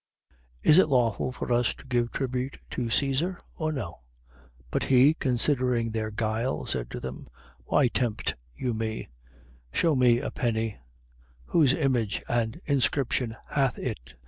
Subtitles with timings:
[0.63, 0.69] 20:22.
[0.71, 3.99] Is it lawful for us to give tribute to Caesar, or no?
[4.71, 4.71] 20:23.
[4.71, 7.27] But he, considering their guile, said to them:
[7.65, 9.09] Why tempt you me?
[9.73, 9.75] 20:24.
[9.77, 10.79] Shew me a penny.
[11.45, 14.15] Whose image and inscription hath it?